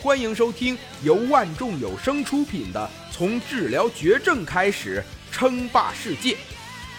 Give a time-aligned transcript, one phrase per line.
[0.00, 5.02] 欢迎收听由万众有声出品的《从治疗绝症开始
[5.32, 6.34] 称霸世界》，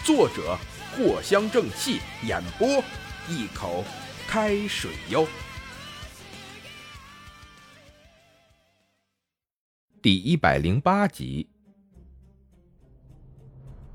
[0.04, 0.54] 作者
[0.98, 2.68] 藿香正气，演播
[3.26, 3.82] 一口
[4.28, 5.26] 开水哟。
[10.02, 11.48] 第一百零八集。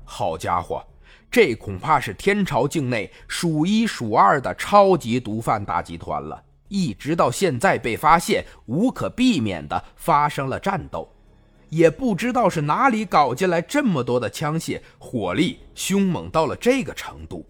[0.04, 0.84] 好家伙，
[1.30, 6.42] 这恐怕是天朝境内数一数二的超级毒贩大集团了。
[6.68, 11.08] 一直到现在被发现，无可避免的发生了战斗，
[11.68, 17.46] 也不知道是哪里搞进来这么多的枪械，火力凶猛到了这个程度。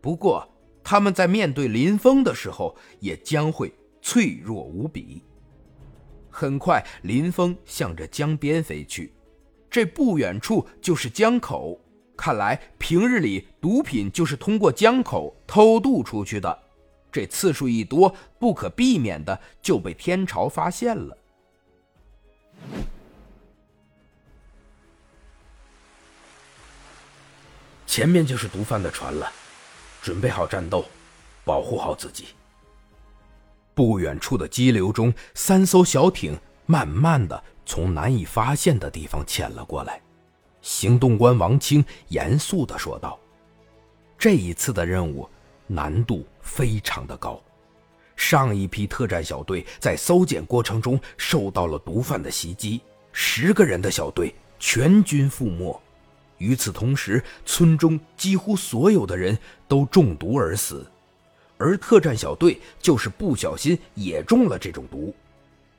[0.00, 0.48] 不过
[0.82, 5.22] 他们在面对林峰的时候，也将会脆弱无比。
[6.28, 9.12] 很快，林峰向着江边飞去，
[9.70, 11.78] 这不远处就是江口，
[12.16, 16.58] 看来平日里毒品就是通过江口偷渡出去的。
[17.12, 21.16] 这次数一多，不可避免的就被天朝发现了。
[27.86, 29.30] 前面就是毒贩的船了，
[30.00, 30.86] 准备好战斗，
[31.44, 32.28] 保护好自己。
[33.74, 40.00] 不远处的激流中，三艘小艇慢慢的从难以发现的地方潜了过来。
[40.62, 43.18] 行动官王清严肃的说道
[44.16, 45.28] ：“这一次的任务。”
[45.68, 47.42] 难度非常的高，
[48.16, 52.80] 上一批特战小队在搜检过程中受到了毒贩的袭击，
[53.12, 55.80] 十个人的小队全军覆没。
[56.38, 60.84] 与此同时，村中几乎所有的人都中毒而死，
[61.56, 65.14] 而特战小队就是不小心也中了这种毒。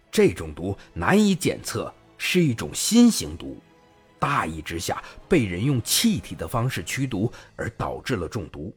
[0.10, 3.58] 这种毒难以检测，是一种新型毒，
[4.20, 8.74] 大意之下被人用气体的方式驱毒，而导致了中毒。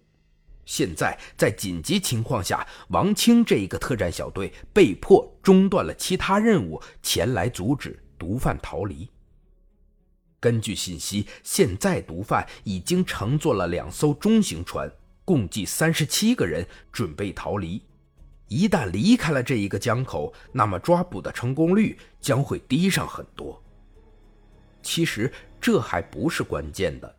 [0.67, 9.09] 现在在紧急情况下，王清这一个特战小队被迫中断了其他任务，前来阻止毒贩逃离。
[10.39, 14.91] 根据信息，现在毒贩已经乘坐了两艘中型船，
[15.25, 17.83] 共计三十七个人，准备逃离。
[18.49, 23.61] 一旦离开了这一个江口，那么抓捕的成功率将会低上很多。
[24.83, 27.17] 其实这还不是关键的，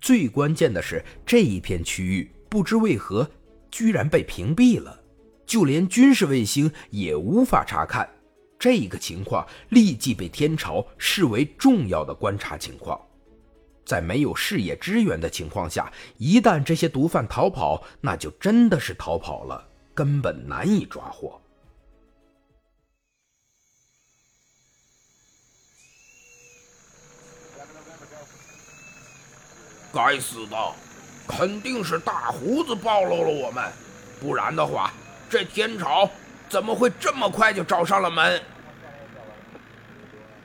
[0.00, 2.30] 最关键的是这一片区域。
[2.48, 3.30] 不知为何，
[3.70, 5.00] 居然被屏蔽了，
[5.46, 8.08] 就连军事卫星也无法查看。
[8.58, 12.98] 这个情况立即被天朝视为重要的观察情况。
[13.84, 21.40] 在没有视野支援的情况下，一旦这些毒贩逃跑，那就真的是逃跑了，根本难以抓获。
[29.92, 30.56] 该死的！
[31.26, 33.64] 肯定是大胡子暴露了我们，
[34.20, 34.92] 不然的话，
[35.28, 36.08] 这天朝
[36.48, 38.40] 怎么会这么快就找上了门？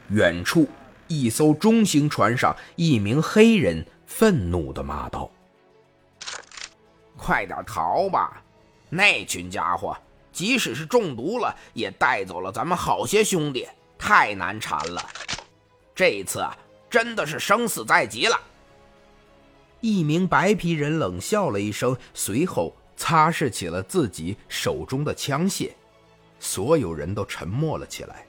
[0.10, 0.68] 远处，
[1.08, 5.32] 一艘中型船上，一名黑人愤怒地骂道
[7.16, 8.42] ：“快点逃吧！
[8.90, 9.96] 那群家伙，
[10.34, 13.66] 即使是中毒了，也带走了咱们好些兄弟，
[13.98, 15.02] 太难缠了。
[15.96, 16.46] 这一次，
[16.90, 18.38] 真的是生死在即了。”
[19.82, 25.72] 一名白皮人冷笑了一声，随后擦拭起了自己手中的枪械。
[26.40, 28.26] 所有人都沉默了起来。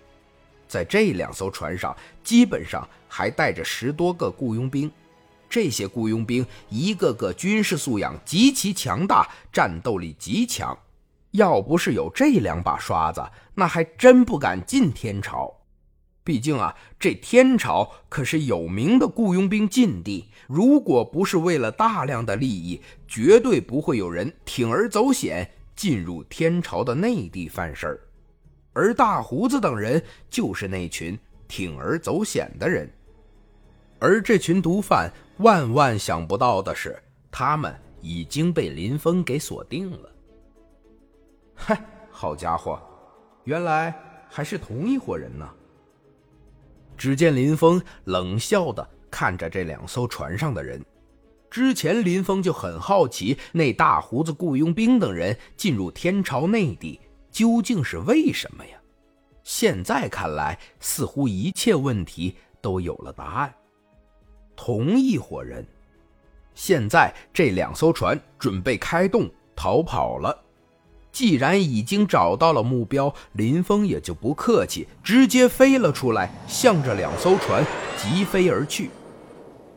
[0.67, 4.91] 在这两艘船上，基本上还带着十多个雇佣兵。
[5.49, 10.77] 这些雇佣兵一个个军事素养极其强大，战斗力极强。
[11.33, 13.23] 要不是有这两把刷子，
[13.55, 15.55] 那还真不敢进天朝。
[16.25, 20.29] 毕竟啊，这天朝可是有名的雇佣兵禁地。
[20.47, 28.01] 如果不是为了大量的利益，绝对不会有人铤而走险进入天朝的内地犯事儿。
[28.73, 31.19] 而大胡子等人就是那群
[31.49, 32.89] 铤而走险的人。
[33.99, 36.97] 而这群毒贩万万想不到的是，
[37.31, 40.13] 他们已经被林峰给锁定了。
[41.55, 42.81] 嗨，好家伙，
[43.45, 43.95] 原来
[44.29, 45.49] 还是同一伙人呢！
[46.97, 50.85] 只见林峰冷笑的看着这两艘船上的人。
[51.51, 56.99] 之前林峰就很好奇，那大胡子雇佣兵等人进入天朝内地
[57.31, 58.73] 究竟是为什么呀？
[59.43, 63.55] 现在看来，似乎一切问题都有了答案。
[64.57, 65.67] 同一伙人，
[66.55, 70.43] 现在这两艘船准备开动逃跑了。
[71.13, 77.65] 既然已经找到了目标，林峰也就不客气，直接飞了出来，向着两艘船
[77.99, 78.91] 疾飞而去。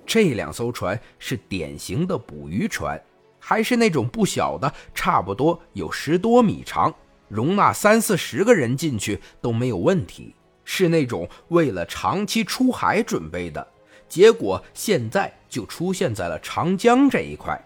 [0.05, 2.99] 这两艘船是典型的捕鱼船，
[3.37, 6.93] 还是那种不小的，差不多有十多米长，
[7.27, 10.33] 容纳三四十个人进去都没有问题，
[10.63, 13.67] 是那种为了长期出海准备的。
[14.07, 17.59] 结果现在就出现在了长江这一块。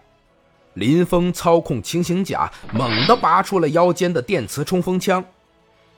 [0.80, 5.22] 林峰操控轻型甲，猛地拔出了腰间的电磁冲锋枪。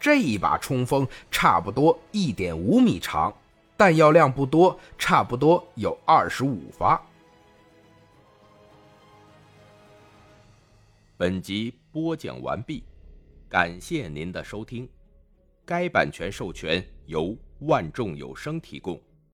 [0.01, 3.33] 这一把冲锋差不多一点五米长，
[3.77, 7.01] 弹药量不多，差不多有二十五发。
[11.17, 12.83] 本集播讲完毕，
[13.49, 14.89] 感谢您的收听。
[15.65, 19.01] 该版权授权由万众有声提供。